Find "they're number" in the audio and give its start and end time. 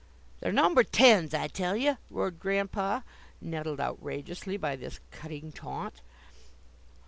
0.39-0.83